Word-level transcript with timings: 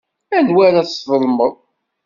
Anwa 0.37 0.61
ara 0.67 0.81
tesḍelmeḍ? 0.87 1.53